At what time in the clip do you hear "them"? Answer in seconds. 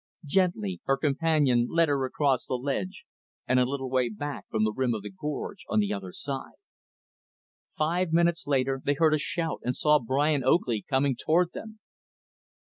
11.53-11.79